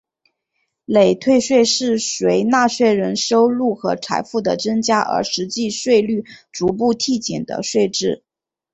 [0.85, 8.23] 累退税是随纳税人收入和财富的增加而实际税率逐步递减的税制。